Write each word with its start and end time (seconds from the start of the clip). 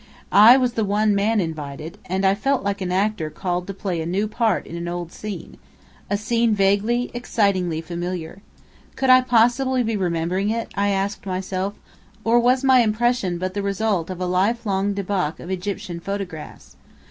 I 0.31 0.57
was 0.57 0.73
the 0.73 0.83
one 0.83 1.13
man 1.13 1.39
invited, 1.39 1.99
and 2.05 2.25
I 2.25 2.33
felt 2.33 2.63
like 2.63 2.81
an 2.81 2.91
actor 2.91 3.29
called 3.29 3.67
to 3.67 3.73
play 3.75 4.01
a 4.01 4.05
new 4.07 4.27
part 4.27 4.65
in 4.65 4.75
an 4.75 4.87
old 4.87 5.11
scene, 5.11 5.57
a 6.09 6.17
scene 6.17 6.55
vaguely, 6.55 7.11
excitingly 7.13 7.81
familiar. 7.81 8.41
Could 8.95 9.11
I 9.11 9.21
possibly 9.21 9.83
be 9.83 9.95
remembering 9.95 10.49
it, 10.49 10.71
I 10.75 10.89
asked 10.89 11.27
myself, 11.27 11.75
or 12.23 12.39
was 12.39 12.63
my 12.63 12.79
impression 12.79 13.37
but 13.37 13.53
the 13.53 13.61
result 13.61 14.09
of 14.09 14.19
a 14.19 14.25
life 14.25 14.65
long 14.65 14.95
debauch 14.95 15.39
of 15.39 15.51
Egyptian 15.51 15.99
photographs? 15.99 16.77